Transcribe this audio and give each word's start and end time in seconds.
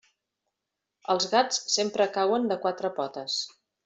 Els 1.15 1.27
gats 1.33 1.59
sempre 1.75 2.07
cauen 2.19 2.49
de 2.53 2.57
quatre 2.65 2.91
potes. 3.01 3.37